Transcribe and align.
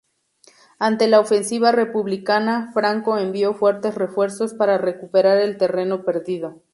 Ante 0.79 1.07
la 1.07 1.19
ofensiva 1.19 1.71
republicana, 1.71 2.71
Franco 2.73 3.19
envió 3.19 3.53
fuertes 3.53 3.93
refuerzos 3.93 4.55
para 4.55 4.79
recuperar 4.79 5.37
el 5.37 5.59
terreno 5.59 6.03
perdido. 6.03 6.63